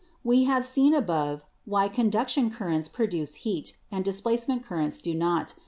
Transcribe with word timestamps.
We 0.23 0.45
have 0.45 0.65
seen 0.65 0.95
above 0.95 1.43
why 1.65 1.87
conduction 1.87 2.49
currents 2.49 2.87
pro 2.87 3.05
duce 3.05 3.35
heat 3.35 3.77
and 3.91 4.03
displacement 4.03 4.63
currents 4.65 4.99
do 4.99 5.13
not. 5.13 5.53